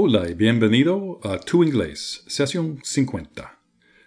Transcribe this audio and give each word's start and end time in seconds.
Hola 0.00 0.28
y 0.30 0.34
bienvenido 0.34 1.18
a 1.24 1.40
Tu 1.40 1.64
Inglés, 1.64 2.22
sesión 2.28 2.80
50. 2.84 3.58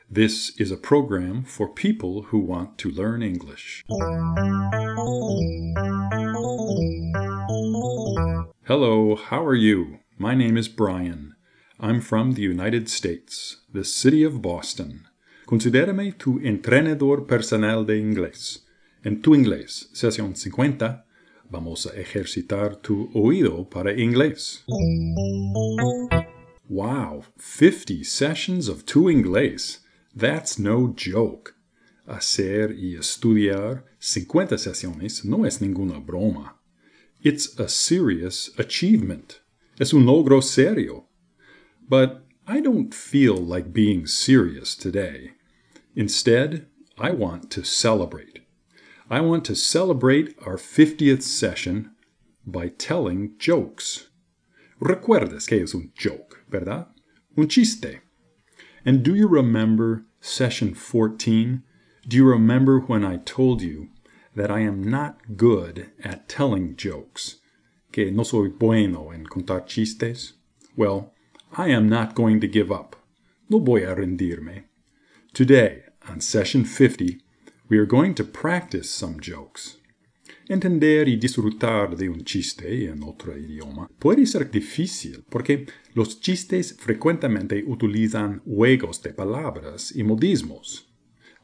This 0.10 0.58
is 0.58 0.72
a 0.72 0.78
program 0.78 1.44
for 1.44 1.68
people 1.68 2.28
who 2.32 2.40
want 2.40 2.78
to 2.78 2.90
learn 2.90 3.22
English. 3.22 3.84
Hello, 8.64 9.18
how 9.18 9.46
are 9.46 9.54
you? 9.54 10.00
My 10.18 10.34
name 10.34 10.56
is 10.56 10.70
Brian. 10.70 11.36
I'm 11.78 12.00
from 12.00 12.36
the 12.36 12.44
United 12.44 12.88
States, 12.88 13.58
the 13.74 13.84
city 13.84 14.24
of 14.24 14.42
Boston. 14.42 15.10
Considérame 15.46 16.18
tu 16.18 16.40
entrenador 16.40 17.28
personal 17.28 17.84
de 17.84 18.00
inglés. 18.00 18.60
En 19.04 19.22
Tu 19.22 19.36
Inglés, 19.36 19.90
sesión 19.92 20.38
50, 20.38 21.04
Vamos 21.52 21.86
a 21.86 22.00
ejercitar 22.00 22.78
tu 22.78 23.12
oído 23.14 23.70
para 23.70 23.92
inglés. 23.92 24.64
Wow, 26.70 27.26
50 27.38 28.06
sessions 28.06 28.70
of 28.70 28.86
Tu 28.86 29.10
Inglés. 29.10 29.82
That's 30.16 30.58
no 30.58 30.96
joke. 30.96 31.54
Hacer 32.08 32.72
y 32.72 32.96
estudiar 32.96 33.84
50 34.00 34.58
sesiones 34.58 35.26
no 35.26 35.46
es 35.46 35.60
ninguna 35.60 36.00
broma. 36.00 36.58
It's 37.22 37.60
a 37.60 37.68
serious 37.68 38.52
achievement. 38.58 39.42
Es 39.78 39.92
un 39.92 40.06
logro 40.06 40.42
serio. 40.42 41.10
But 41.86 42.24
I 42.48 42.62
don't 42.62 42.94
feel 42.94 43.36
like 43.36 43.74
being 43.74 44.08
serious 44.08 44.74
today. 44.74 45.32
Instead, 45.98 46.68
I 46.98 47.12
want 47.12 47.52
to 47.52 47.66
celebrate. 47.66 48.31
I 49.12 49.20
want 49.20 49.44
to 49.48 49.58
celebrate 49.58 50.38
our 50.46 50.56
50th 50.56 51.22
session 51.22 51.92
by 52.48 52.70
telling 52.70 53.34
jokes. 53.38 54.08
Recuerdas 54.80 55.50
que 55.50 55.62
es 55.62 55.74
un 55.74 55.92
joke, 55.98 56.46
¿verdad? 56.50 56.88
Un 57.36 57.50
chiste. 57.50 58.00
And 58.86 59.04
do 59.04 59.14
you 59.14 59.28
remember 59.28 60.06
session 60.22 60.74
14? 60.74 61.62
Do 62.08 62.16
you 62.16 62.24
remember 62.26 62.80
when 62.80 63.04
I 63.04 63.18
told 63.18 63.62
you 63.62 63.90
that 64.34 64.50
I 64.50 64.62
am 64.62 64.82
not 64.82 65.36
good 65.36 65.92
at 66.02 66.30
telling 66.30 66.78
jokes? 66.78 67.42
Que 67.92 68.12
no 68.12 68.24
soy 68.24 68.48
bueno 68.48 69.12
en 69.12 69.26
contar 69.26 69.68
chistes? 69.68 70.36
Well, 70.78 71.14
I 71.58 71.68
am 71.68 71.90
not 71.90 72.16
going 72.16 72.40
to 72.40 72.48
give 72.48 72.72
up. 72.72 72.96
No 73.50 73.60
voy 73.60 73.84
a 73.84 73.94
rendirme. 73.94 74.64
Today, 75.34 75.84
on 76.08 76.22
session 76.22 76.64
50, 76.64 77.20
we 77.72 77.78
are 77.78 77.86
going 77.86 78.14
to 78.14 78.26
practice 78.26 78.90
some 78.90 79.18
jokes. 79.22 79.80
Entender 80.50 81.08
y 81.08 81.16
disfrutar 81.16 81.96
de 81.96 82.10
un 82.10 82.26
chiste 82.26 82.90
en 82.90 83.02
otro 83.02 83.38
idioma 83.38 83.90
puede 83.98 84.26
ser 84.26 84.52
difícil 84.52 85.24
porque 85.30 85.66
los 85.94 86.20
chistes 86.20 86.76
frecuentemente 86.78 87.64
utilizan 87.66 88.42
juegos 88.44 89.02
de 89.02 89.14
palabras 89.14 89.96
y 89.96 90.04
modismos. 90.04 90.92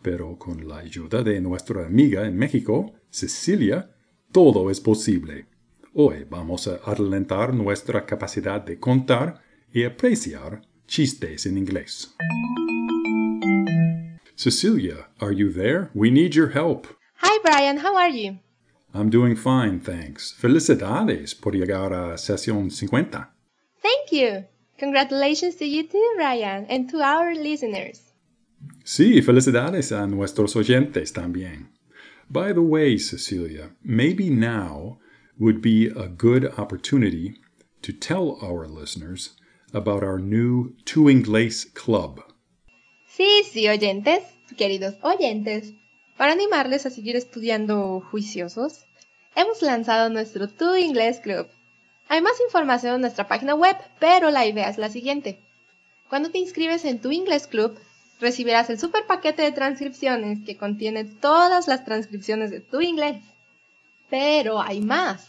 Pero 0.02 0.38
con 0.38 0.68
la 0.68 0.80
ayuda 0.80 1.24
de 1.24 1.40
nuestra 1.40 1.86
amiga 1.86 2.28
en 2.28 2.36
México, 2.36 2.92
Cecilia, 3.10 3.96
todo 4.34 4.70
es 4.70 4.82
posible. 4.82 5.46
Hoy 5.94 6.26
vamos 6.30 6.68
a 6.68 6.82
adelantar 6.86 7.54
nuestra 7.54 8.06
capacidad 8.06 8.60
de 8.60 8.78
contar 8.78 9.42
y 9.72 9.86
apreciar 9.86 10.62
chistes 10.86 11.46
en 11.46 11.58
inglés. 11.58 12.14
Cecilia, 14.38 15.08
are 15.20 15.32
you 15.32 15.52
there? 15.52 15.90
We 15.96 16.12
need 16.12 16.36
your 16.36 16.50
help. 16.50 16.86
Hi, 17.22 17.40
Brian. 17.42 17.78
How 17.78 17.96
are 17.98 18.08
you? 18.10 18.38
I'm 18.94 19.10
doing 19.10 19.36
fine, 19.36 19.80
thanks. 19.80 20.32
Felicidades 20.32 21.34
por 21.34 21.54
llegar 21.54 21.92
a 21.92 22.20
sesión 22.20 22.72
50. 22.72 23.30
Thank 23.82 24.12
you. 24.12 24.46
Congratulations 24.78 25.56
to 25.56 25.66
you 25.66 25.88
too, 25.88 26.14
Brian, 26.18 26.68
and 26.70 26.88
to 26.92 27.02
our 27.02 27.34
listeners. 27.34 28.14
Sí, 28.86 29.24
felicidades 29.24 29.92
a 29.92 30.06
nuestros 30.06 30.56
oyentes 30.56 31.12
también. 31.12 31.70
By 32.30 32.54
the 32.54 32.62
way, 32.62 33.00
Cecilia, 33.00 33.72
maybe 33.84 34.30
now 34.30 35.00
would 35.40 35.64
be 35.64 35.88
a 35.88 36.08
good 36.08 36.46
opportunity 36.60 37.40
to 37.82 37.92
tell 37.92 38.38
our 38.44 38.68
listeners 38.68 39.32
about 39.74 40.04
our 40.04 40.20
new 40.20 40.76
Tu 40.86 41.06
Inglés 41.06 41.74
Club. 41.74 42.22
Sí, 43.18 43.42
sí, 43.52 43.68
oyentes, 43.68 44.22
queridos 44.58 44.94
oyentes. 45.02 45.74
Para 46.18 46.34
animarles 46.34 46.86
a 46.86 46.92
seguir 46.92 47.16
estudiando 47.16 48.00
juiciosos, 48.12 48.86
hemos 49.36 49.64
lanzado 49.64 50.12
nuestro 50.12 50.48
Tu 50.48 50.76
Inglés 50.76 51.20
Club. 51.20 51.48
Hay 52.10 52.22
más 52.22 52.40
información 52.46 52.94
en 52.94 53.02
nuestra 53.02 53.28
página 53.28 53.56
web, 53.56 53.76
pero 54.00 54.30
la 54.30 54.46
idea 54.46 54.70
es 54.70 54.78
la 54.78 54.90
siguiente. 54.90 55.40
Cuando 56.10 56.30
te 56.30 56.38
inscribes 56.38 56.86
en 56.86 57.00
Tu 57.00 57.12
Inglés 57.12 57.48
Club, 57.48 57.76
recibirás 58.20 58.70
el 58.70 58.80
super 58.80 59.08
paquete 59.08 59.42
de 59.42 59.52
transcripciones 59.52 60.46
que 60.46 60.56
contiene 60.56 61.04
todas 61.04 61.68
las 61.68 61.86
transcripciones 61.86 62.52
de 62.52 62.60
tu 62.60 62.82
inglés. 62.82 63.18
Pero 64.12 64.62
hay 64.62 64.80
más. 64.80 65.28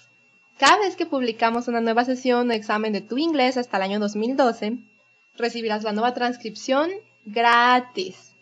Cada 0.59 0.77
vez 0.81 0.95
que 0.95 1.07
publicamos 1.07 1.69
una 1.69 1.81
nueva 1.81 2.05
sesión 2.05 2.51
o 2.51 2.53
examen 2.53 2.93
de 2.93 3.01
tu 3.01 3.17
inglés 3.17 3.57
hasta 3.57 3.79
el 3.79 3.85
año 3.85 3.99
2012, 3.99 4.77
recibirás 5.39 5.85
la 5.85 5.93
nueva 5.93 6.13
transcripción 6.13 6.91
gratis. 7.27 8.35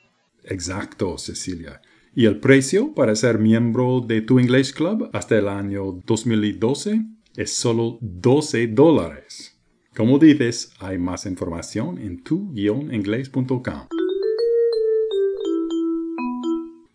Exacto, 0.45 1.19
Cecilia. 1.19 1.81
¿Y 2.15 2.25
el 2.25 2.41
precio 2.41 2.95
para 2.95 3.15
ser 3.15 3.39
miembro 3.39 4.01
de 4.01 4.23
tu 4.23 4.39
English 4.39 4.73
Club 4.73 5.11
hasta 5.13 5.37
el 5.37 5.49
año 5.49 6.01
2012 6.07 7.03
es 7.37 7.53
solo 7.53 7.99
12 8.01 8.69
dólares? 8.69 9.59
Como 9.95 10.19
dices, 10.19 10.73
hay 10.79 10.99
más 10.99 11.27
información 11.27 11.99
en 11.99 12.23
tu-inglés.com. 12.23 13.89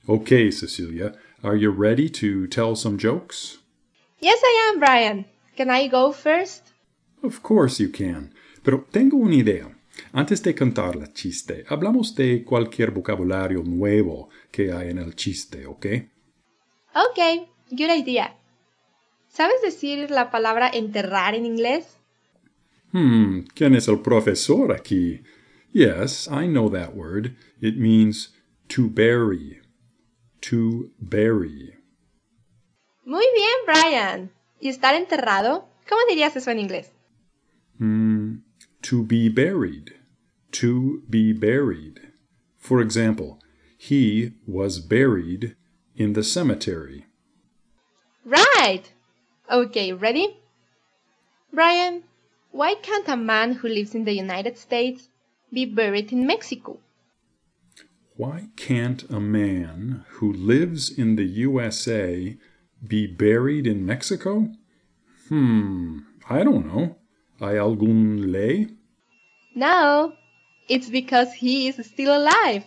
Okay, 0.08 0.52
Cecilia, 0.52 1.14
are 1.44 1.58
you 1.58 1.72
ready 1.72 2.10
to 2.10 2.48
tell 2.48 2.76
some 2.76 2.98
jokes? 2.98 3.60
Yes, 4.20 4.40
I 4.44 4.72
am, 4.72 4.80
Brian. 4.80 5.26
Can 5.56 5.70
I 5.70 5.88
go 5.88 6.12
first? 6.12 6.74
Of 7.24 7.42
course 7.42 7.82
you 7.82 7.92
can. 7.92 8.34
Pero 8.64 8.86
tengo 8.92 9.18
una 9.18 9.36
idea. 9.36 9.76
Antes 10.14 10.42
de 10.44 10.56
contar 10.56 10.96
la 10.96 11.12
chiste, 11.12 11.66
hablamos 11.68 12.16
de 12.16 12.44
cualquier 12.44 12.92
vocabulario 12.92 13.64
nuevo 13.64 14.30
que 14.52 14.72
hay 14.72 14.90
en 14.90 14.98
el 14.98 15.16
chiste, 15.16 15.66
¿ok? 15.66 15.86
Ok, 16.94 17.48
good 17.72 17.96
idea. 17.96 18.38
¿Sabes 19.28 19.62
decir 19.62 20.12
la 20.12 20.30
palabra 20.30 20.70
enterrar 20.74 21.36
en 21.36 21.46
inglés? 21.46 21.98
Hmm, 22.92 23.42
¿quién 23.56 23.76
es 23.76 23.88
el 23.88 24.00
profesor 24.02 24.74
aquí? 24.74 25.22
Yes, 25.72 26.28
I 26.28 26.48
know 26.48 26.70
that 26.70 26.94
word. 26.94 27.38
It 27.62 27.78
means 27.78 28.34
to 28.68 28.90
bury. 28.90 29.62
To 30.50 30.92
bury. 31.00 31.78
Muy 33.06 33.26
bien, 33.34 33.54
Brian. 33.66 34.32
¿Y 34.60 34.68
estar 34.68 34.96
enterrado? 34.96 35.70
¿Cómo 35.88 36.02
dirías 36.10 36.36
eso 36.36 36.52
en 36.52 36.60
inglés? 36.60 36.92
Hmm, 37.80 38.21
to 38.84 39.04
be 39.04 39.30
buried. 39.30 39.94
To 40.54 41.04
be 41.10 41.34
buried. 41.34 42.00
For 42.58 42.82
example, 42.82 43.40
he 43.78 44.34
was 44.46 44.80
buried 44.80 45.56
in 45.96 46.14
the 46.14 46.24
cemetery. 46.24 47.06
Right. 48.26 48.84
Okay, 49.50 49.94
ready? 49.94 50.38
Brian, 51.52 52.04
why 52.52 52.76
can't 52.76 53.08
a 53.08 53.18
man 53.18 53.54
who 53.54 53.68
lives 53.68 53.96
in 53.96 54.06
the 54.06 54.14
United 54.14 54.58
States 54.58 55.10
be 55.52 55.66
buried 55.66 56.12
in 56.12 56.26
Mexico? 56.26 56.80
Why 58.16 58.50
can't 58.56 59.10
a 59.10 59.20
man 59.20 60.06
who 60.10 60.32
lives 60.32 60.92
in 60.92 61.16
the 61.16 61.26
USA 61.26 62.38
be 62.88 63.08
buried 63.08 63.66
in 63.66 63.86
Mexico? 63.86 64.52
Hmm, 65.28 66.00
I 66.30 66.44
don't 66.44 66.68
know. 66.68 66.98
¿Hay 67.42 67.58
algún 67.58 68.32
ley? 68.32 68.78
No, 69.56 70.14
it's 70.70 70.92
because 70.92 71.34
he 71.34 71.68
is 71.68 71.78
still 71.84 72.12
alive. 72.12 72.64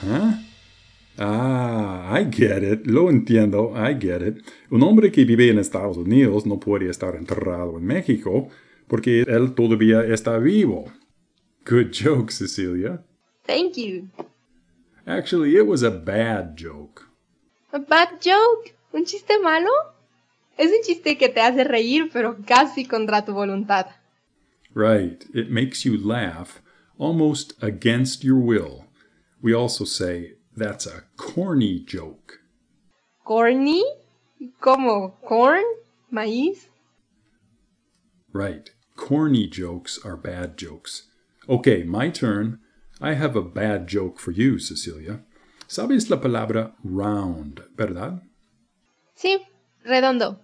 Huh? 0.00 0.34
Ah, 1.18 2.16
I 2.16 2.24
get 2.30 2.62
it. 2.62 2.86
Lo 2.86 3.10
entiendo. 3.10 3.74
I 3.74 3.94
get 3.94 4.22
it. 4.22 4.36
Un 4.70 4.84
hombre 4.84 5.10
que 5.10 5.24
vive 5.24 5.50
en 5.50 5.58
Estados 5.58 5.96
Unidos 5.96 6.46
no 6.46 6.60
puede 6.60 6.88
estar 6.88 7.16
enterrado 7.16 7.76
en 7.76 7.84
México 7.84 8.48
porque 8.86 9.22
él 9.22 9.54
todavía 9.56 10.04
está 10.04 10.38
vivo. 10.38 10.84
Good 11.66 11.90
joke, 11.92 12.30
Cecilia. 12.30 13.02
Thank 13.46 13.74
you. 13.76 14.08
Actually, 15.06 15.56
it 15.56 15.66
was 15.66 15.82
a 15.82 15.90
bad 15.90 16.56
joke. 16.56 17.02
A 17.72 17.80
bad 17.80 18.20
joke? 18.22 18.76
¿Un 18.92 19.04
chiste 19.04 19.40
malo? 19.42 19.70
Es 20.60 20.70
un 20.70 20.82
chiste 20.82 21.16
que 21.16 21.30
te 21.30 21.40
hace 21.40 21.64
reír, 21.64 22.10
pero 22.12 22.36
casi 22.46 22.84
contra 22.84 23.24
tu 23.24 23.32
voluntad. 23.32 23.86
Right. 24.74 25.24
It 25.32 25.48
makes 25.48 25.86
you 25.86 25.96
laugh 25.96 26.60
almost 26.98 27.54
against 27.62 28.22
your 28.22 28.36
will. 28.36 28.84
We 29.40 29.54
also 29.54 29.86
say 29.86 30.34
that's 30.54 30.86
a 30.86 31.04
corny 31.16 31.82
joke. 31.82 32.40
¿Corny? 33.24 33.82
¿Cómo? 34.60 35.14
¿Corn? 35.26 35.64
¿Maíz? 36.10 36.68
Right. 38.30 38.68
Corny 38.96 39.48
jokes 39.48 39.98
are 40.04 40.18
bad 40.18 40.58
jokes. 40.58 41.08
Okay, 41.48 41.84
my 41.84 42.10
turn. 42.10 42.58
I 43.00 43.14
have 43.14 43.34
a 43.34 43.40
bad 43.40 43.88
joke 43.88 44.20
for 44.20 44.32
you, 44.32 44.58
Cecilia. 44.58 45.20
¿Sabes 45.66 46.10
la 46.10 46.18
palabra 46.18 46.74
round, 46.84 47.62
verdad? 47.78 48.20
Sí, 49.14 49.38
redondo. 49.84 50.38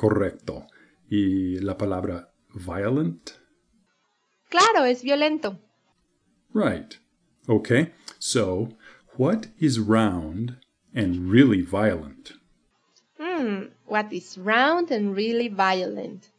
Correcto. 0.00 0.66
¿Y 1.10 1.58
la 1.58 1.76
palabra 1.76 2.32
violent? 2.54 3.32
Claro, 4.48 4.86
es 4.86 5.02
violento. 5.02 5.58
Right. 6.54 6.96
Okay, 7.46 7.92
so 8.18 8.70
what 9.18 9.48
is 9.58 9.78
round 9.78 10.56
and 10.94 11.30
really 11.30 11.60
violent? 11.60 12.32
Hmm, 13.18 13.64
what 13.84 14.10
is 14.10 14.38
round 14.38 14.90
and 14.90 15.14
really 15.14 15.48
violent? 15.48 16.30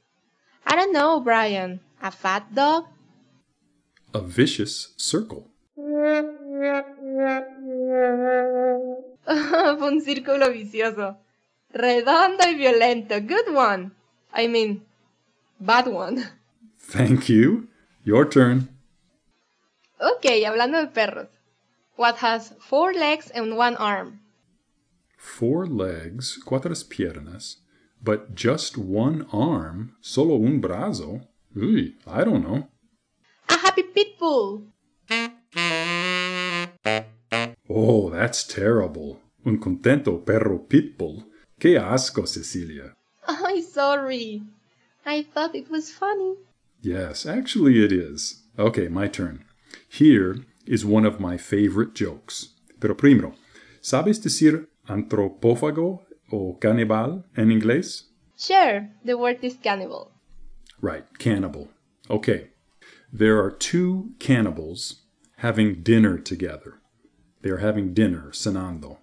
I 0.65 0.75
don't 0.75 0.91
know, 0.91 1.19
Brian. 1.19 1.81
A 2.01 2.09
fat 2.09 2.55
dog? 2.55 2.85
A 4.11 4.21
vicious 4.21 4.95
circle. 4.97 5.51
Fue 5.75 6.23
un 9.87 10.01
círculo 10.01 10.51
vicioso. 10.51 11.17
Redondo 11.73 12.43
y 12.47 12.55
violento. 12.55 13.19
Good 13.21 13.55
one. 13.55 13.91
I 14.33 14.47
mean, 14.47 14.85
bad 15.59 15.87
one. 15.87 16.23
Thank 16.77 17.29
you. 17.29 17.67
Your 18.03 18.25
turn. 18.29 18.69
Ok, 19.99 20.43
hablando 20.45 20.79
de 20.79 20.87
perros. 20.87 21.27
What 21.95 22.17
has 22.17 22.53
four 22.59 22.93
legs 22.93 23.29
and 23.29 23.55
one 23.55 23.75
arm? 23.77 24.21
Four 25.17 25.67
legs, 25.67 26.39
cuatro 26.43 26.73
piernas, 26.89 27.57
but 28.01 28.33
just 28.33 28.77
one 28.77 29.27
arm, 29.31 29.95
solo 30.01 30.35
un 30.35 30.59
brazo. 30.59 31.27
Uy, 31.55 31.93
I 32.07 32.23
don't 32.23 32.43
know. 32.43 32.67
A 33.49 33.57
happy 33.57 33.83
pit 33.83 34.17
bull. 34.17 34.63
Oh, 37.69 38.09
that's 38.09 38.43
terrible. 38.45 39.19
Un 39.45 39.59
contento 39.59 40.25
perro 40.25 40.57
pitbull. 40.57 41.25
Qué 41.61 41.77
asco, 41.77 42.27
Cecilia. 42.27 42.95
I'm 43.27 43.61
sorry. 43.61 44.41
I 45.05 45.21
thought 45.21 45.53
it 45.53 45.69
was 45.69 45.91
funny. 45.91 46.33
Yes, 46.81 47.27
actually 47.27 47.85
it 47.85 47.91
is. 47.91 48.41
Okay, 48.57 48.87
my 48.87 49.07
turn. 49.07 49.45
Here 49.87 50.37
is 50.65 50.83
one 50.83 51.05
of 51.05 51.19
my 51.19 51.37
favorite 51.37 51.93
jokes. 51.93 52.55
Pero 52.79 52.95
primero, 52.95 53.35
¿sabes 53.79 54.19
decir 54.23 54.69
antropófago 54.89 55.99
o 56.31 56.57
canibal 56.59 57.25
en 57.37 57.51
inglés? 57.51 58.05
Sure, 58.35 58.89
the 59.05 59.15
word 59.15 59.43
is 59.43 59.55
cannibal. 59.61 60.11
Right, 60.81 61.05
cannibal. 61.19 61.69
Okay. 62.09 62.49
There 63.13 63.37
are 63.37 63.51
two 63.51 64.15
cannibals 64.17 65.03
having 65.37 65.83
dinner 65.83 66.17
together. 66.17 66.79
They 67.43 67.51
are 67.51 67.57
having 67.57 67.93
dinner, 67.93 68.31
cenando. 68.31 68.97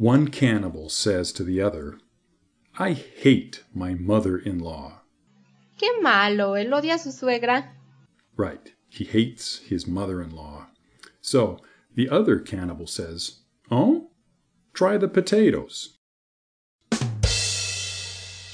One 0.00 0.28
cannibal 0.28 0.88
says 0.88 1.30
to 1.32 1.44
the 1.44 1.60
other, 1.60 1.98
I 2.78 2.92
hate 2.92 3.64
my 3.74 3.92
mother 3.92 4.38
in 4.38 4.58
law. 4.58 5.02
Qué 5.78 6.00
malo, 6.00 6.54
él 6.54 6.72
odia 6.72 6.94
a 6.94 6.98
su 6.98 7.10
suegra. 7.10 7.66
Right, 8.34 8.72
he 8.88 9.04
hates 9.04 9.58
his 9.58 9.86
mother 9.86 10.22
in 10.22 10.34
law. 10.34 10.68
So 11.20 11.58
the 11.94 12.08
other 12.08 12.38
cannibal 12.38 12.86
says, 12.86 13.40
Oh, 13.70 14.08
try 14.72 14.96
the 14.96 15.06
potatoes. 15.06 15.98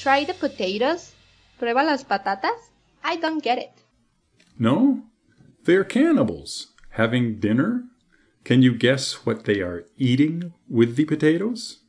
Try 0.01 0.25
the 0.25 0.35
potatoes? 0.35 1.13
Prueba 1.61 1.87
las 1.87 2.03
patatas? 2.03 2.73
I 3.05 3.19
don't 3.19 3.41
get 3.41 3.59
it. 3.59 3.85
No, 4.59 5.05
they're 5.63 5.85
cannibals 5.85 6.73
having 6.91 7.39
dinner. 7.39 7.85
Can 8.47 8.63
you 8.63 8.77
guess 8.77 9.27
what 9.27 9.43
they 9.43 9.61
are 9.61 9.87
eating 9.99 10.53
with 10.71 10.95
the 10.95 11.05
potatoes? 11.05 11.81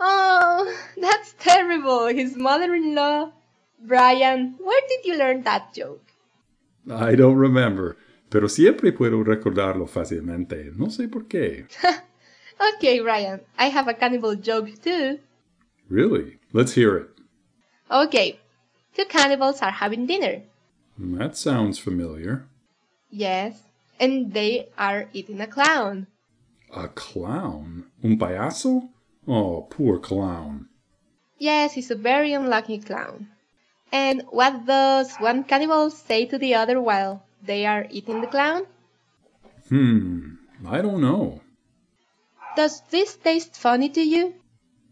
Oh, 0.00 0.74
that's 0.96 1.34
terrible. 1.38 2.06
His 2.06 2.34
mother 2.34 2.74
in 2.74 2.94
law. 2.94 3.32
Brian, 3.78 4.54
where 4.58 4.80
did 4.88 5.04
you 5.04 5.18
learn 5.18 5.42
that 5.42 5.74
joke? 5.74 6.14
I 6.90 7.14
don't 7.14 7.36
remember, 7.36 7.98
pero 8.30 8.48
siempre 8.48 8.92
puedo 8.92 9.22
recordarlo 9.22 9.86
fácilmente. 9.86 10.72
No 10.74 10.86
sé 10.86 11.12
por 11.12 11.28
qué. 11.28 11.66
Okay, 12.74 13.00
Brian, 13.00 13.40
I 13.58 13.66
have 13.66 13.88
a 13.88 13.92
cannibal 13.94 14.36
joke 14.36 14.80
too. 14.80 15.18
Really? 15.90 16.38
Let's 16.54 16.72
hear 16.72 16.96
it. 16.96 17.10
Okay, 17.90 18.40
two 18.96 19.04
cannibals 19.04 19.60
are 19.60 19.72
having 19.72 20.06
dinner. 20.06 20.42
That 20.96 21.36
sounds 21.36 21.78
familiar. 21.78 22.46
Yes, 23.10 23.64
and 24.02 24.34
they 24.34 24.68
are 24.76 25.08
eating 25.12 25.40
a 25.40 25.46
clown. 25.46 26.08
A 26.74 26.88
clown? 26.88 27.84
Un 28.02 28.18
payaso? 28.18 28.88
Oh, 29.28 29.68
poor 29.70 29.98
clown. 30.00 30.66
Yes, 31.38 31.74
he's 31.74 31.92
a 31.92 31.94
very 31.94 32.32
unlucky 32.32 32.78
clown. 32.78 33.28
And 33.92 34.22
what 34.30 34.66
does 34.66 35.14
one 35.18 35.44
cannibal 35.44 35.90
say 35.90 36.26
to 36.26 36.36
the 36.36 36.54
other 36.54 36.80
while 36.80 37.22
they 37.44 37.64
are 37.64 37.86
eating 37.90 38.20
the 38.20 38.26
clown? 38.26 38.66
Hmm, 39.68 40.34
I 40.66 40.82
don't 40.82 41.00
know. 41.00 41.40
Does 42.56 42.82
this 42.90 43.14
taste 43.14 43.56
funny 43.56 43.88
to 43.90 44.02
you? 44.02 44.34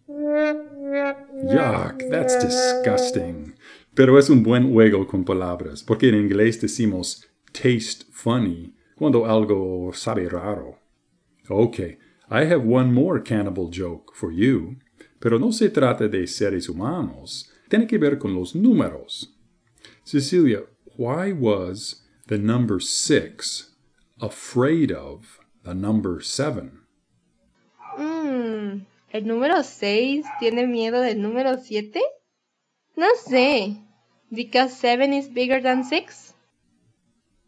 Yuck, 0.08 1.98
that's 2.10 2.38
disgusting. 2.38 3.54
Pero 3.96 4.18
es 4.18 4.30
un 4.30 4.44
buen 4.44 4.72
juego 4.72 5.06
con 5.08 5.24
palabras, 5.24 5.82
porque 5.82 6.08
en 6.08 6.14
inglés 6.14 6.60
decimos 6.60 7.26
taste 7.52 8.04
funny 8.12 8.74
cuando 9.00 9.25
algo 9.25 9.91
sabe 9.94 10.29
raro. 10.29 10.79
Okay, 11.49 11.97
I 12.29 12.44
have 12.44 12.62
one 12.62 12.93
more 12.93 13.19
cannibal 13.19 13.70
joke 13.70 14.14
for 14.14 14.31
you, 14.31 14.76
pero 15.19 15.38
no 15.38 15.52
se 15.52 15.70
trata 15.70 16.06
de 16.06 16.26
seres 16.26 16.69
humanos, 16.69 17.50
tiene 17.70 17.87
que 17.87 17.97
ver 17.97 18.19
con 18.19 18.35
los 18.35 18.55
números. 18.55 19.29
Cecilia, 20.05 20.67
why 20.99 21.32
was 21.32 22.02
the 22.26 22.37
number 22.37 22.79
six 22.79 23.70
afraid 24.20 24.93
of 24.93 25.41
the 25.64 25.75
number 25.75 26.20
seven? 26.20 26.82
Mmm, 27.96 28.85
¿el 29.12 29.26
número 29.26 29.62
6 29.62 30.26
tiene 30.41 30.67
miedo 30.67 31.00
del 31.00 31.23
número 31.23 31.56
7? 31.56 32.03
No 32.96 33.06
sé. 33.17 33.79
Because 34.31 34.76
7 34.76 35.14
is 35.14 35.32
bigger 35.32 35.62
than 35.62 35.85
6? 35.85 36.30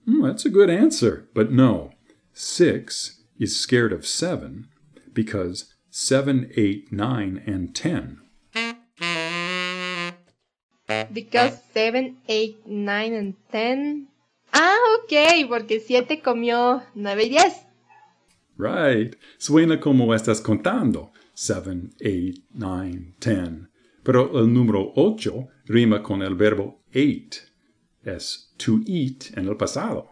Hmm, 0.05 0.23
that's 0.23 0.45
a 0.45 0.51
good 0.51 0.71
answer, 0.71 1.29
but 1.35 1.53
no. 1.53 1.93
Six 2.33 3.23
is 3.39 3.59
scared 3.59 3.93
of 3.93 4.07
seven 4.07 4.69
because 5.13 5.75
seven, 5.91 6.51
eight, 6.57 6.93
nine, 6.93 7.43
and 7.47 7.75
ten. 7.75 8.19
Because 11.13 11.59
seven, 11.73 12.17
eight, 12.29 12.67
nine, 12.67 13.15
and 13.15 13.35
10. 13.51 14.09
Ah, 14.53 14.77
ok, 14.99 15.47
porque 15.49 15.81
7 15.81 16.21
comió 16.21 16.83
9 16.95 17.25
y 17.25 17.29
10. 17.31 17.67
Right. 18.59 19.17
Suena 19.39 19.81
como 19.81 20.15
estás 20.15 20.41
contando. 20.41 21.13
Seven, 21.35 21.91
eight, 22.01 22.45
nine, 22.53 23.15
ten. 23.19 23.69
Pero 24.05 24.39
el 24.39 24.53
número 24.53 24.93
ocho 24.95 25.49
rima 25.65 26.03
con 26.03 26.23
el 26.23 26.35
verbo 26.35 26.83
ate. 26.91 27.52
Es 28.05 28.53
to 28.59 28.81
eat 28.87 29.37
en 29.37 29.49
el 29.49 29.57
pasado. 29.57 30.11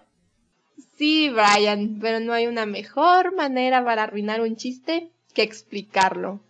Sí, 0.96 1.30
Brian, 1.30 1.98
pero 2.00 2.20
no 2.20 2.32
hay 2.32 2.46
una 2.46 2.66
mejor 2.66 3.34
manera 3.34 3.84
para 3.84 4.04
arruinar 4.04 4.40
un 4.42 4.56
chiste 4.56 5.10
que 5.34 5.42
explicarlo. 5.42 6.40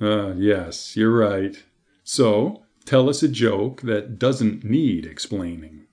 Uh, 0.00 0.32
yes, 0.38 0.96
you're 0.96 1.12
right. 1.12 1.56
So, 2.04 2.62
tell 2.84 3.08
us 3.08 3.22
a 3.22 3.28
joke 3.28 3.82
that 3.82 4.18
doesn't 4.18 4.64
need 4.64 5.04
explaining. 5.04 5.86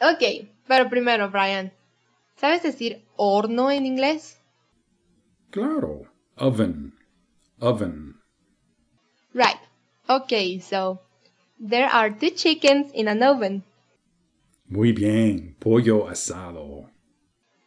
Ok, 0.00 0.48
pero 0.68 0.88
primero, 0.88 1.30
Brian, 1.30 1.72
¿sabes 2.36 2.62
decir 2.62 3.02
horno 3.16 3.70
en 3.70 3.86
inglés? 3.86 4.38
Claro. 5.50 6.06
Oven. 6.36 6.92
Oven. 7.60 8.16
Right. 9.32 9.58
Okay, 10.08 10.60
so 10.60 11.00
there 11.58 11.88
are 11.88 12.10
two 12.10 12.30
chickens 12.30 12.92
in 12.92 13.08
an 13.08 13.22
oven. 13.22 13.62
Muy 14.68 14.92
bien. 14.92 15.56
Pollo 15.60 16.08
asado. 16.08 16.88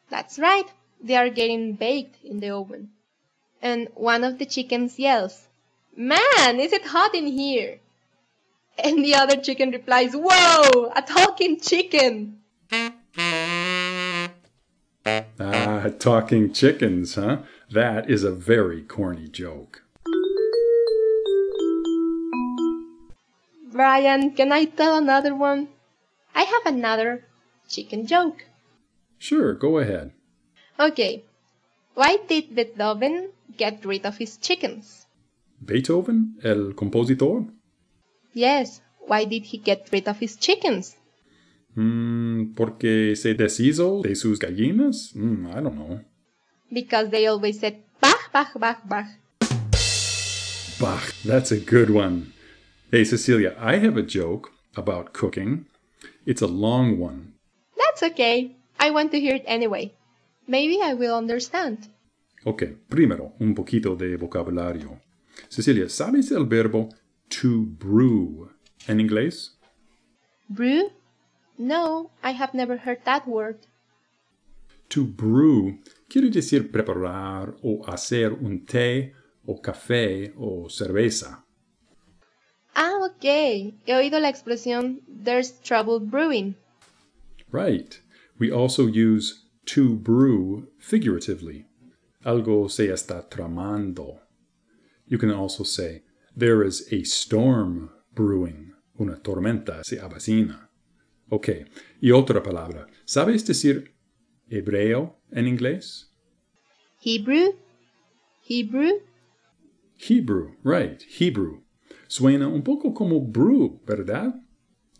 That's 0.09 0.39
right. 0.39 0.65
They 1.01 1.15
are 1.15 1.29
getting 1.29 1.73
baked 1.73 2.23
in 2.23 2.39
the 2.39 2.49
oven. 2.49 2.89
And 3.61 3.87
one 3.93 4.23
of 4.23 4.39
the 4.39 4.45
chickens 4.45 4.99
yells, 4.99 5.47
Man, 5.95 6.59
is 6.59 6.73
it 6.73 6.85
hot 6.85 7.15
in 7.15 7.27
here? 7.27 7.79
And 8.77 9.03
the 9.03 9.15
other 9.15 9.37
chicken 9.37 9.71
replies, 9.71 10.13
Whoa, 10.13 10.91
a 10.95 11.01
talking 11.01 11.59
chicken! 11.59 12.39
Ah, 15.39 15.89
talking 15.97 16.51
chickens, 16.53 17.15
huh? 17.15 17.37
That 17.71 18.09
is 18.09 18.23
a 18.23 18.31
very 18.31 18.81
corny 18.81 19.27
joke. 19.27 19.83
Brian, 23.71 24.31
can 24.31 24.51
I 24.51 24.65
tell 24.65 24.97
another 24.97 25.33
one? 25.33 25.69
I 26.37 26.43
have 26.43 26.67
another 26.67 27.25
chicken 27.67 28.05
joke. 28.05 28.45
Sure, 29.17 29.55
go 29.55 29.79
ahead. 29.79 30.11
Okay. 30.79 31.23
Why 31.95 32.19
did 32.29 32.53
Beethoven 32.53 33.31
get 33.57 33.83
rid 33.83 34.05
of 34.05 34.17
his 34.17 34.37
chickens? 34.37 35.07
Beethoven, 35.65 36.37
el 36.43 36.73
compositor? 36.75 37.45
Yes, 38.35 38.81
why 39.07 39.25
did 39.25 39.45
he 39.45 39.57
get 39.57 39.89
rid 39.91 40.07
of 40.07 40.19
his 40.19 40.37
chickens? 40.37 40.95
Mm, 41.75 42.53
porque 42.55 43.15
se 43.15 43.33
deshizo 43.33 44.03
de 44.03 44.15
sus 44.15 44.37
gallinas? 44.37 45.13
Mm, 45.15 45.47
I 45.55 45.61
don't 45.61 45.75
know. 45.75 46.01
Because 46.71 47.09
they 47.09 47.25
always 47.25 47.59
said 47.59 47.81
bah, 47.99 48.13
bah, 48.31 48.51
bah, 48.59 48.77
bah. 48.85 49.07
Bah, 50.79 51.01
that's 51.25 51.51
a 51.51 51.57
good 51.57 51.89
one. 51.89 52.31
Hey, 52.91 53.05
Cecilia, 53.05 53.55
I 53.57 53.77
have 53.77 53.97
a 53.97 54.03
joke 54.03 54.51
about 54.75 55.13
cooking. 55.13 55.65
It's 56.27 56.41
a 56.41 56.47
long 56.47 56.99
one. 56.99 57.35
That's 57.77 58.03
okay. 58.11 58.57
I 58.77 58.91
want 58.91 59.11
to 59.11 59.19
hear 59.19 59.35
it 59.35 59.45
anyway. 59.47 59.93
Maybe 60.45 60.81
I 60.83 60.93
will 60.93 61.15
understand. 61.15 61.87
Ok, 62.43 62.63
primero, 62.89 63.31
un 63.39 63.55
poquito 63.55 63.95
de 63.95 64.17
vocabulario. 64.17 64.99
Cecilia, 65.47 65.87
¿sabes 65.87 66.29
el 66.31 66.45
verbo 66.45 66.89
to 67.29 67.65
brew 67.79 68.49
en 68.89 68.99
inglés? 68.99 69.57
Brew? 70.49 70.91
No, 71.57 72.11
I 72.21 72.31
have 72.31 72.53
never 72.53 72.75
heard 72.75 73.05
that 73.05 73.25
word. 73.25 73.65
To 74.89 75.05
brew 75.05 75.79
quiere 76.09 76.29
decir 76.29 76.73
preparar 76.73 77.55
o 77.63 77.85
hacer 77.87 78.33
un 78.33 78.65
té 78.65 79.13
o 79.45 79.61
café 79.61 80.33
o 80.35 80.67
cerveza. 80.69 81.46
Ah, 82.79 82.99
ok. 83.01 83.73
He 83.85 83.93
oído 83.95 84.19
la 84.19 84.29
expresión 84.29 85.01
there's 85.07 85.59
trouble 85.61 85.99
brewing. 85.99 86.55
Right. 87.51 87.99
We 88.37 88.51
also 88.51 88.85
use 88.85 89.45
to 89.73 89.95
brew 89.95 90.67
figuratively. 90.77 91.65
Algo 92.23 92.69
se 92.69 92.89
está 92.89 93.27
tramando. 93.27 94.19
You 95.07 95.17
can 95.17 95.31
also 95.31 95.63
say 95.63 96.03
there 96.35 96.61
is 96.61 96.87
a 96.91 97.03
storm 97.03 97.89
brewing. 98.13 98.73
Una 98.99 99.15
tormenta 99.15 99.83
se 99.83 99.97
avecina. 99.97 100.69
Ok. 101.31 101.65
Y 101.99 102.11
otra 102.11 102.43
palabra. 102.43 102.85
¿Sabes 103.05 103.43
decir 103.43 103.95
hebreo 104.51 105.15
en 105.31 105.47
inglés? 105.47 106.11
Hebrew? 107.01 107.53
Hebrew? 108.47 108.99
Hebrew, 109.97 110.51
right, 110.63 111.01
Hebrew. 111.09 111.61
Suena 112.07 112.47
un 112.47 112.61
poco 112.61 112.93
como 112.93 113.19
brew, 113.19 113.79
¿verdad? 113.85 114.41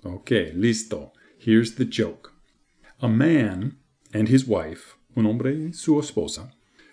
Ok, 0.03 0.31
listo. 0.53 1.13
Here's 1.37 1.75
the 1.75 1.85
joke. 1.85 2.33
A 3.01 3.07
man 3.07 3.77
and 4.13 4.27
his 4.27 4.47
wife, 4.47 4.97
un 5.15 5.25
hombre 5.25 5.51
y 5.51 5.71
su 5.71 5.99
esposa, 5.99 6.51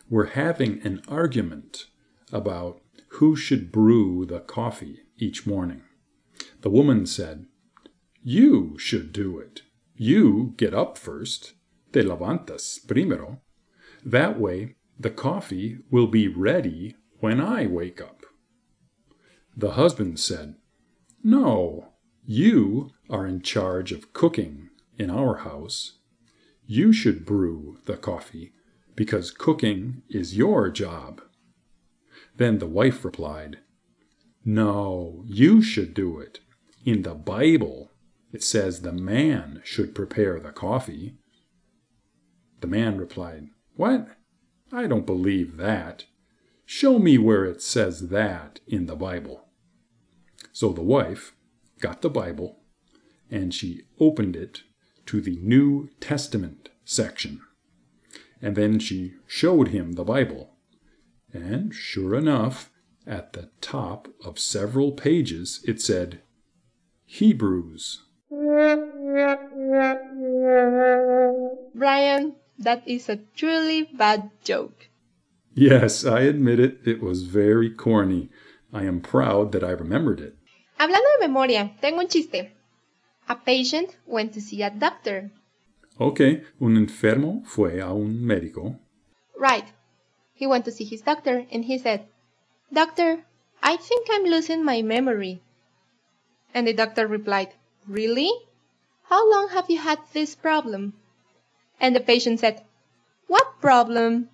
were 0.09 0.27
having 0.27 0.81
an 0.85 1.01
argument 1.09 1.87
about 2.33 2.81
who 3.19 3.35
should 3.35 3.73
brew 3.73 4.27
the 4.27 4.41
coffee 4.41 5.01
each 5.19 5.47
morning. 5.47 5.83
The 6.61 6.71
woman 6.71 7.07
said, 7.07 7.47
You 8.23 8.77
should 8.79 9.13
do 9.13 9.39
it. 9.39 9.63
You 9.97 10.55
get 10.57 10.75
up 10.75 10.99
first. 10.99 11.55
Te 11.93 12.03
levantas 12.03 12.79
primero. 12.87 13.41
That 14.05 14.39
way, 14.39 14.75
the 14.99 15.11
coffee 15.11 15.79
will 15.91 16.07
be 16.07 16.29
ready 16.29 16.97
when 17.21 17.41
I 17.41 17.67
wake 17.67 18.01
up. 18.01 18.24
The 19.57 19.73
husband 19.73 20.19
said, 20.19 20.57
No, 21.23 21.93
you 22.25 22.91
are 23.09 23.27
in 23.27 23.41
charge 23.41 23.93
of 23.93 24.13
cooking 24.13 24.71
in 24.99 25.11
our 25.11 25.39
house. 25.39 25.99
You 26.67 26.93
should 26.93 27.25
brew 27.25 27.79
the 27.85 27.97
coffee 27.97 28.53
because 28.97 29.31
cooking 29.31 30.03
is 30.09 30.37
your 30.37 30.71
job. 30.71 31.21
Then 32.37 32.59
the 32.59 32.67
wife 32.67 33.05
replied, 33.05 33.59
No, 34.45 35.23
you 35.27 35.63
should 35.63 35.95
do 35.95 36.19
it. 36.19 36.41
In 36.85 37.03
the 37.03 37.15
Bible, 37.15 37.91
it 38.33 38.43
says 38.43 38.81
the 38.81 38.93
man 38.93 39.61
should 39.65 39.95
prepare 39.95 40.41
the 40.41 40.51
coffee. 40.51 41.15
The 42.61 42.67
man 42.67 42.99
replied, 42.99 43.49
What? 43.77 44.09
I 44.73 44.87
don't 44.87 45.07
believe 45.07 45.57
that. 45.59 46.07
Show 46.67 46.99
me 46.99 47.19
where 47.19 47.45
it 47.45 47.61
says 47.61 48.09
that 48.09 48.61
in 48.67 48.87
the 48.87 48.97
Bible. 48.97 49.45
So 50.53 50.73
the 50.73 50.83
wife 50.83 51.35
got 51.81 52.03
the 52.03 52.11
Bible 52.11 52.61
and 53.31 53.53
she 53.53 53.83
opened 53.99 54.37
it 54.37 54.63
to 55.07 55.21
the 55.21 55.37
New 55.43 55.91
Testament 56.01 56.71
section. 56.85 57.41
And 58.41 58.57
then 58.57 58.79
she 58.79 59.15
showed 59.27 59.69
him 59.69 59.93
the 59.93 60.05
Bible. 60.05 60.57
And 61.33 61.75
sure 61.75 62.15
enough, 62.15 62.71
at 63.07 63.33
the 63.33 63.51
top 63.61 64.09
of 64.25 64.39
several 64.39 64.93
pages 64.93 65.63
it 65.67 65.81
said, 65.83 66.23
Hebrews. 67.05 68.03
Brian, 71.75 72.37
that 72.59 72.83
is 72.87 73.09
a 73.09 73.17
truly 73.37 73.83
bad 73.83 74.31
joke. 74.43 74.89
Yes, 75.55 76.05
I 76.05 76.23
admit 76.23 76.59
it, 76.59 76.81
it 76.85 77.01
was 77.01 77.23
very 77.23 77.71
corny. 77.71 78.29
I 78.73 78.85
am 78.85 79.01
proud 79.01 79.53
that 79.53 79.63
I 79.63 79.71
remembered 79.71 80.21
it. 80.21 80.35
Hablando 80.81 81.07
de 81.21 81.29
memoria, 81.29 81.71
tengo 81.81 82.01
un 82.01 82.09
chiste. 82.09 82.51
A 83.29 83.37
patient 83.37 83.97
went 84.05 84.35
to 84.35 84.41
see 84.41 84.63
a 84.63 84.71
doctor. 84.71 85.31
Ok, 86.01 86.43
un 86.61 86.77
enfermo 86.77 87.47
fue 87.47 87.79
a 87.79 87.93
un 87.93 88.19
médico. 88.21 88.77
Right. 89.39 89.67
He 90.35 90.47
went 90.47 90.65
to 90.65 90.73
see 90.73 90.85
his 90.85 91.03
doctor 91.03 91.47
and 91.53 91.65
he 91.65 91.79
said, 91.79 92.09
Doctor, 92.73 93.25
I 93.63 93.77
think 93.77 94.09
I'm 94.11 94.25
losing 94.25 94.65
my 94.65 94.83
memory. 94.83 95.41
And 96.53 96.67
the 96.67 96.73
doctor 96.73 97.07
replied, 97.07 97.55
Really? 97.87 98.31
How 99.05 99.31
long 99.31 99.51
have 99.51 99.71
you 99.71 99.79
had 99.79 100.01
this 100.13 100.35
problem? 100.35 100.95
And 101.81 101.95
the 101.95 102.01
patient 102.01 102.41
said, 102.41 102.65
What 103.29 103.61
problem? 103.61 104.31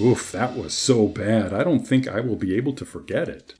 Oof, 0.00 0.30
that 0.30 0.56
was 0.56 0.74
so 0.74 1.08
bad. 1.08 1.52
I 1.52 1.64
don't 1.64 1.86
think 1.86 2.06
I 2.06 2.20
will 2.20 2.36
be 2.36 2.56
able 2.56 2.72
to 2.74 2.84
forget 2.84 3.28
it. 3.28 3.54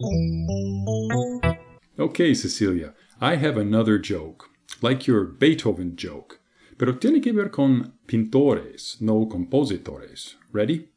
Okay, 1.99 2.33
Cecilia, 2.33 2.95
I 3.21 3.37
have 3.37 3.57
another 3.57 3.99
joke, 3.99 4.49
like 4.81 5.09
your 5.09 5.25
Beethoven 5.25 5.97
joke, 5.97 6.39
pero 6.79 6.93
tiene 6.93 7.21
que 7.21 7.33
ver 7.33 7.49
con 7.49 7.95
pintores, 8.07 9.01
no 9.01 9.27
compositores. 9.27 10.37
Ready? 10.53 10.89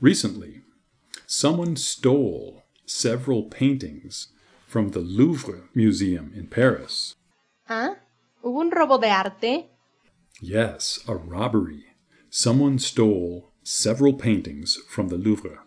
Recently, 0.00 0.62
someone 1.26 1.76
stole 1.76 2.62
several 2.86 3.42
paintings 3.42 4.28
from 4.66 4.90
the 4.90 5.00
Louvre 5.00 5.68
Museum 5.74 6.32
in 6.34 6.46
Paris. 6.46 7.14
¿Ah? 7.68 7.96
¿Hubo 8.42 8.60
un 8.60 8.70
robo 8.70 8.96
de 8.98 9.10
arte? 9.10 9.66
Yes, 10.40 11.00
a 11.06 11.14
robbery. 11.14 11.84
Someone 12.30 12.78
stole 12.78 13.47
several 13.68 14.14
paintings 14.14 14.78
from 14.88 15.08
the 15.08 15.16
Louvre, 15.16 15.58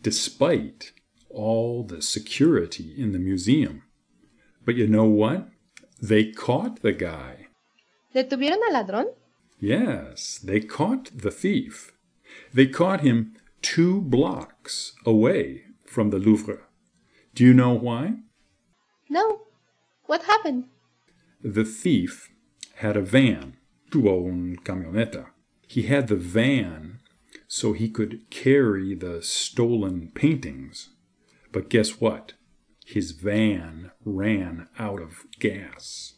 despite 0.00 0.92
all 1.28 1.82
the 1.82 2.00
security 2.00 2.94
in 2.96 3.10
the 3.10 3.18
museum. 3.18 3.82
But 4.64 4.76
you 4.76 4.86
know 4.86 5.06
what? 5.06 5.48
They 6.00 6.30
caught 6.30 6.82
the 6.82 6.92
guy. 6.92 7.48
¿Detuvieron 8.14 8.62
al 8.68 8.84
ladrón? 8.84 9.06
Yes, 9.60 10.38
they 10.38 10.60
caught 10.60 11.10
the 11.12 11.32
thief. 11.32 11.92
They 12.54 12.66
caught 12.66 13.00
him 13.00 13.34
two 13.60 14.02
blocks 14.02 14.92
away 15.04 15.64
from 15.84 16.10
the 16.10 16.18
Louvre. 16.18 16.60
Do 17.34 17.44
you 17.44 17.52
know 17.52 17.72
why? 17.72 18.14
No. 19.10 19.42
What 20.06 20.22
happened? 20.24 20.64
The 21.42 21.64
thief 21.64 22.30
had 22.76 22.96
a 22.96 23.02
van, 23.02 23.56
tuvo 23.90 24.28
un 24.28 24.58
camioneta. 24.62 25.26
He 25.66 25.82
had 25.82 26.06
the 26.06 26.16
van 26.16 27.00
so 27.48 27.72
he 27.72 27.88
could 27.88 28.30
carry 28.30 28.94
the 28.94 29.22
stolen 29.22 30.12
paintings. 30.14 30.90
But 31.50 31.70
guess 31.70 32.00
what? 32.00 32.34
His 32.84 33.12
van 33.12 33.90
ran 34.04 34.68
out 34.78 35.00
of 35.00 35.26
gas. 35.40 36.14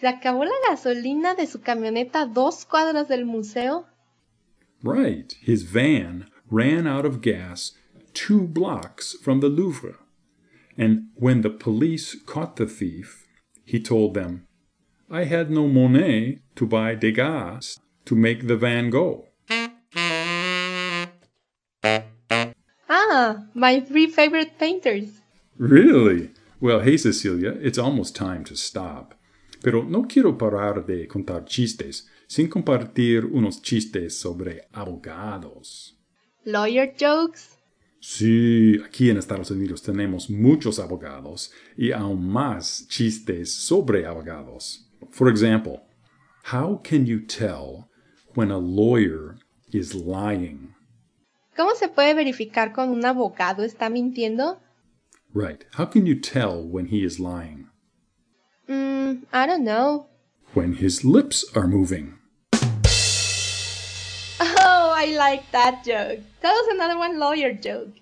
¿Se 0.00 0.08
acabó 0.08 0.44
la 0.44 0.68
gasolina 0.68 1.36
de 1.36 1.46
su 1.46 1.60
camioneta 1.60 2.26
dos 2.26 2.64
cuadras 2.64 3.08
del 3.08 3.24
museo? 3.24 3.86
Right, 4.82 5.32
his 5.40 5.62
van 5.62 6.28
ran 6.50 6.86
out 6.86 7.06
of 7.06 7.20
gas 7.20 7.72
two 8.14 8.46
blocks 8.46 9.14
from 9.14 9.40
the 9.40 9.48
Louvre. 9.48 9.96
And 10.76 11.08
when 11.14 11.42
the 11.42 11.50
police 11.50 12.16
caught 12.26 12.56
the 12.56 12.66
thief, 12.66 13.26
he 13.64 13.80
told 13.80 14.14
them, 14.14 14.46
I 15.10 15.24
had 15.24 15.50
no 15.50 15.68
Monet 15.68 16.40
to 16.56 16.66
buy 16.66 16.94
Degas 16.94 17.78
to 18.06 18.14
make 18.16 18.46
the 18.46 18.56
Van 18.56 18.90
Gogh. 18.90 19.28
My 23.54 23.80
three 23.80 24.06
favorite 24.06 24.58
painters. 24.58 25.20
Really? 25.56 26.30
Well, 26.60 26.80
hey 26.80 26.96
Cecilia, 26.96 27.52
it's 27.60 27.78
almost 27.78 28.16
time 28.16 28.44
to 28.44 28.56
stop. 28.56 29.14
Pero 29.62 29.82
no 29.82 30.02
quiero 30.02 30.36
parar 30.36 30.84
de 30.86 31.06
contar 31.06 31.44
chistes 31.46 32.06
sin 32.26 32.48
compartir 32.48 33.24
unos 33.24 33.62
chistes 33.62 34.18
sobre 34.18 34.62
abogados. 34.72 35.94
Lawyer 36.44 36.92
jokes? 36.98 37.56
Sí, 38.00 38.78
aquí 38.84 39.08
en 39.08 39.16
Estados 39.16 39.50
Unidos 39.50 39.80
tenemos 39.80 40.28
muchos 40.28 40.78
abogados 40.78 41.50
y 41.76 41.92
aún 41.92 42.28
más 42.28 42.86
chistes 42.88 43.50
sobre 43.50 44.04
abogados. 44.04 44.90
For 45.10 45.28
example, 45.30 45.80
how 46.52 46.80
can 46.82 47.06
you 47.06 47.20
tell 47.20 47.88
when 48.34 48.50
a 48.50 48.58
lawyer 48.58 49.36
is 49.72 49.94
lying? 49.94 50.73
¿Cómo 51.56 51.74
se 51.76 51.88
puede 51.88 52.14
verificar 52.14 52.72
cuando 52.72 52.96
un 52.96 53.04
abogado 53.06 53.62
está 53.62 53.88
mintiendo? 53.88 54.60
Right. 55.32 55.64
How 55.78 55.86
can 55.86 56.04
you 56.04 56.16
tell 56.20 56.62
when 56.62 56.86
he 56.86 57.04
is 57.04 57.20
lying? 57.20 57.68
Mm, 58.68 59.24
I 59.32 59.46
don't 59.46 59.64
know. 59.64 60.06
When 60.54 60.74
his 60.74 61.04
lips 61.04 61.44
are 61.54 61.68
moving. 61.68 62.18
Oh, 64.40 64.92
I 64.96 65.14
like 65.16 65.44
that 65.52 65.84
joke. 65.84 66.20
Tell 66.40 66.54
us 66.54 66.68
another 66.70 66.98
one 66.98 67.20
lawyer 67.20 67.52
joke. 67.52 67.92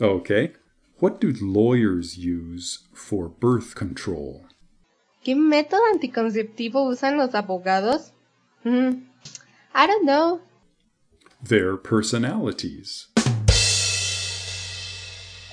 Okay. 0.00 0.52
What 1.00 1.20
do 1.20 1.34
lawyers 1.40 2.16
use 2.16 2.86
for 2.94 3.28
birth 3.28 3.74
control? 3.74 4.46
¿Qué 5.22 5.34
método 5.34 5.82
anticonceptivo 5.92 6.88
usan 6.88 7.18
los 7.18 7.34
abogados? 7.34 8.12
Mm, 8.64 9.02
I 9.74 9.86
don't 9.86 10.06
know. 10.06 10.40
Their 11.46 11.76
personalities. 11.76 13.08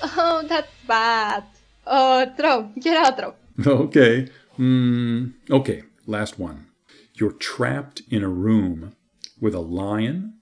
Oh, 0.01 0.43
that's 0.47 0.71
bad. 0.87 1.43
Otro. 1.85 2.71
Quiero 2.81 3.01
otro. 3.01 3.35
Okay. 3.65 4.29
Mm, 4.57 5.33
okay. 5.49 5.83
Last 6.07 6.39
one. 6.39 6.67
You're 7.15 7.33
trapped 7.33 8.03
in 8.09 8.23
a 8.23 8.29
room 8.29 8.95
with 9.41 9.53
a 9.53 9.59
lion, 9.59 10.35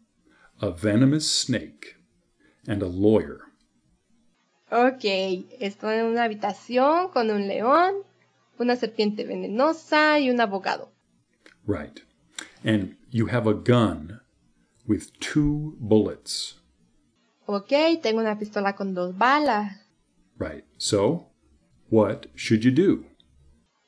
a 0.62 0.70
venomous 0.70 1.30
snake, 1.30 1.96
and 2.68 2.84
a 2.84 2.88
lawyer. 2.88 3.42
Ok, 4.72 5.04
estoy 5.60 5.96
en 5.96 6.06
una 6.06 6.26
habitación 6.26 7.10
con 7.12 7.32
un 7.32 7.48
león, 7.48 8.04
una 8.60 8.76
serpiente 8.76 9.26
venenosa 9.26 10.20
y 10.20 10.30
un 10.30 10.40
abogado. 10.40 10.90
Right. 11.66 12.04
And 12.64 12.98
you 13.10 13.28
have 13.28 13.48
a 13.48 13.56
gun 13.56 14.20
with 14.90 15.18
two 15.20 15.78
bullets. 15.80 16.56
Ok, 17.48 18.02
tengo 18.02 18.20
una 18.20 18.38
pistola 18.38 18.76
con 18.76 18.94
dos 18.94 19.16
balas. 19.16 19.72
Right. 20.38 20.66
So, 20.78 21.28
what 21.90 22.26
should 22.36 22.66
you 22.66 22.72
do? 22.72 23.06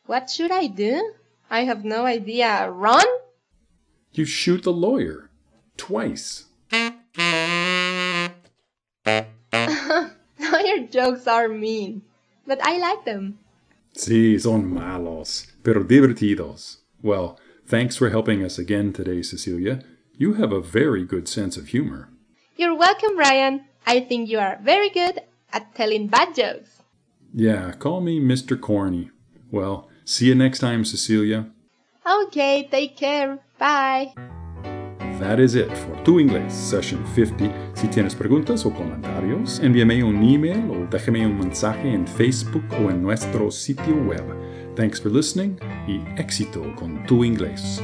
What 0.06 0.30
should 0.30 0.52
I 0.52 0.68
do? 0.68 1.14
I 1.50 1.66
have 1.66 1.84
no 1.84 2.06
idea. 2.06 2.70
Run? 2.70 3.06
You 4.14 4.26
shoot 4.26 4.64
the 4.64 4.72
lawyer 4.72 5.30
twice. 5.76 6.46
Your 10.32 10.88
jokes 10.90 11.28
are 11.28 11.50
mean, 11.50 12.04
but 12.46 12.60
I 12.62 12.78
like 12.78 13.06
them. 13.06 13.40
Sí, 13.94 14.40
son 14.40 14.74
malos, 14.74 15.48
pero 15.64 15.84
divertidos. 15.84 16.78
Well, 17.02 17.38
thanks 17.66 17.98
for 17.98 18.10
helping 18.10 18.44
us 18.44 18.58
again 18.58 18.94
today, 18.94 19.22
Cecilia. 19.24 19.84
You 20.22 20.34
have 20.34 20.52
a 20.52 20.62
very 20.62 21.04
good 21.04 21.28
sense 21.28 21.58
of 21.58 21.70
humor. 21.70 22.10
You're 22.56 22.78
welcome, 22.78 23.16
Brian. 23.16 23.66
I 23.88 24.02
think 24.02 24.30
you 24.30 24.38
are 24.38 24.60
very 24.62 24.92
good 24.92 25.20
at 25.52 25.74
telling 25.74 26.10
bad 26.10 26.36
jokes. 26.36 26.84
Yeah, 27.34 27.72
call 27.72 28.02
me 28.02 28.20
Mr. 28.20 28.56
Corny. 28.56 29.10
Well, 29.50 29.90
see 30.06 30.28
you 30.28 30.36
next 30.36 30.60
time, 30.60 30.86
Cecilia. 30.86 31.50
Okay, 32.06 32.70
take 32.70 32.96
care. 32.98 33.40
Bye. 33.58 34.14
That 35.20 35.40
is 35.40 35.56
it 35.56 35.76
for 35.76 35.96
Tu 36.04 36.20
Inglés 36.20 36.52
Session 36.52 37.04
50. 37.16 37.52
Si 37.74 37.88
tienes 37.88 38.14
preguntas 38.14 38.64
o 38.68 38.70
comentarios, 38.70 39.60
envíame 39.64 40.04
un 40.04 40.22
email 40.22 40.70
o 40.70 40.86
déjame 40.86 41.26
un 41.26 41.40
mensaje 41.40 41.92
en 41.92 42.06
Facebook 42.06 42.66
o 42.74 42.92
en 42.92 43.02
nuestro 43.02 43.50
sitio 43.50 43.96
web. 43.96 44.24
Thanks 44.76 45.02
for 45.02 45.10
listening 45.10 45.58
y 45.88 46.00
éxito 46.22 46.62
con 46.76 47.04
Tu 47.08 47.24
Inglés. 47.24 47.82